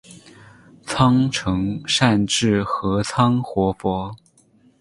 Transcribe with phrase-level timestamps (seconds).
[0.83, 4.15] 仓成善智合仓活佛。